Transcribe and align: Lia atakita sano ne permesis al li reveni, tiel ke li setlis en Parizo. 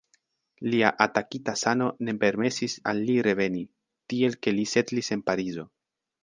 Lia 0.73 0.87
atakita 1.05 1.53
sano 1.63 1.89
ne 2.07 2.15
permesis 2.23 2.77
al 2.93 3.03
li 3.11 3.19
reveni, 3.29 3.61
tiel 4.15 4.39
ke 4.47 4.55
li 4.57 4.67
setlis 4.73 5.13
en 5.19 5.25
Parizo. 5.29 5.69